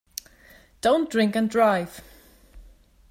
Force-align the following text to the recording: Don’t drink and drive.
Don’t 0.81 1.11
drink 1.11 1.35
and 1.35 1.47
drive. 1.47 2.01